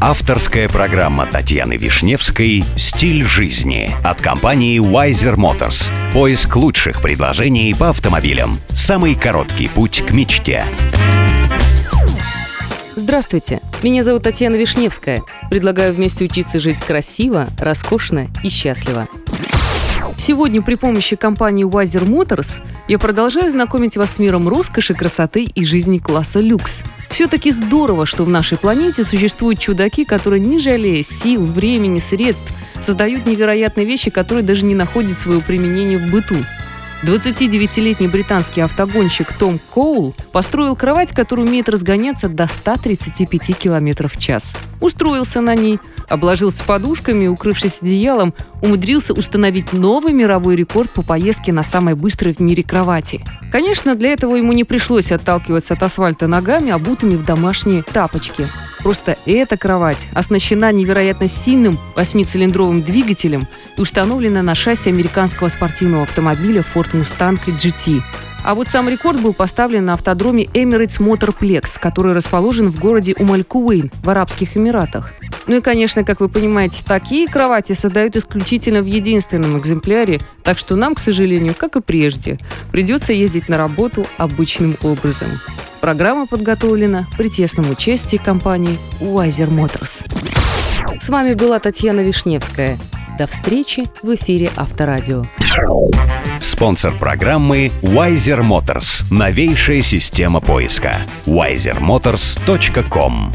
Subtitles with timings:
[0.00, 5.88] Авторская программа Татьяны Вишневской «Стиль жизни» от компании Wiser Motors.
[6.12, 8.58] Поиск лучших предложений по автомобилям.
[8.70, 10.64] Самый короткий путь к мечте.
[12.94, 15.22] Здравствуйте, меня зовут Татьяна Вишневская.
[15.50, 19.08] Предлагаю вместе учиться жить красиво, роскошно и счастливо.
[20.16, 25.64] Сегодня при помощи компании Wiser Motors я продолжаю знакомить вас с миром роскоши, красоты и
[25.64, 26.82] жизни класса люкс.
[27.10, 32.44] Все-таки здорово, что в нашей планете существуют чудаки, которые, не жалея сил, времени, средств,
[32.80, 36.36] создают невероятные вещи, которые даже не находят своего применения в быту.
[37.02, 44.54] 29-летний британский автогонщик Том Коул построил кровать, которая умеет разгоняться до 135 км в час.
[44.80, 51.62] Устроился на ней, обложился подушками, укрывшись одеялом, умудрился установить новый мировой рекорд по поездке на
[51.62, 53.22] самой быстрой в мире кровати.
[53.52, 58.46] Конечно, для этого ему не пришлось отталкиваться от асфальта ногами, обутыми в домашние тапочки.
[58.82, 63.46] Просто эта кровать оснащена невероятно сильным восьмицилиндровым двигателем
[63.76, 68.02] и установлена на шасси американского спортивного автомобиля Ford Mustang GT.
[68.44, 73.90] А вот сам рекорд был поставлен на автодроме Emirates Motorplex, который расположен в городе Умалькуэйн
[74.02, 75.14] в Арабских Эмиратах.
[75.46, 80.76] Ну и, конечно, как вы понимаете, такие кровати создают исключительно в единственном экземпляре, так что
[80.76, 82.38] нам, к сожалению, как и прежде,
[82.72, 85.28] придется ездить на работу обычным образом.
[85.80, 90.06] Программа подготовлена при тесном участии компании Wiser Motors.
[90.98, 92.78] С вами была Татьяна Вишневская.
[93.18, 95.24] До встречи в эфире Авторадио.
[96.40, 99.04] Спонсор программы Wiser Motors.
[99.10, 101.02] Новейшая система поиска.
[101.26, 103.30] wisermotors.com